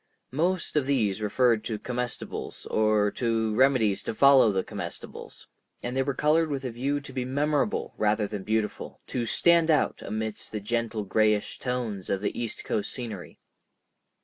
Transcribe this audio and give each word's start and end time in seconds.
Most 0.31 0.75
of 0.75 0.87
these 0.87 1.21
referred 1.21 1.63
to 1.65 1.77
comestibles 1.77 2.65
or 2.71 3.11
to 3.11 3.53
remedies 3.53 4.01
to 4.01 4.15
follow 4.15 4.51
the 4.51 4.63
comestibles; 4.63 5.45
and 5.83 5.95
they 5.95 6.01
were 6.01 6.15
colored 6.15 6.49
with 6.49 6.65
a 6.65 6.71
view 6.71 6.99
to 6.99 7.13
be 7.13 7.23
memorable 7.23 7.93
rather 7.99 8.25
than 8.25 8.41
beautiful, 8.41 8.99
to 9.05 9.27
"stand 9.27 9.69
out" 9.69 10.01
amidst 10.03 10.51
the 10.53 10.59
gentle 10.59 11.03
grayish 11.03 11.59
tones 11.59 12.09
of 12.09 12.19
the 12.21 12.35
east 12.35 12.63
coast 12.63 12.91
scenery. 12.91 13.37